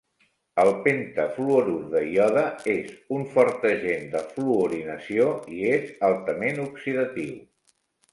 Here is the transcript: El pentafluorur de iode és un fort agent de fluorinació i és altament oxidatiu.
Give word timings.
El 0.61 0.69
pentafluorur 0.85 1.81
de 1.91 1.99
iode 2.13 2.45
és 2.73 2.87
un 3.17 3.25
fort 3.35 3.67
agent 3.73 4.07
de 4.15 4.23
fluorinació 4.31 5.29
i 5.57 5.61
és 5.75 5.93
altament 6.09 6.63
oxidatiu. 6.65 7.37